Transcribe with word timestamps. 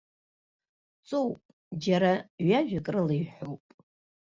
Ҵоуп, 1.07 1.39
џьара 1.83 2.11
ҩажәак 2.47 2.87
рыла 2.93 3.13
иҳәоуп. 3.19 3.63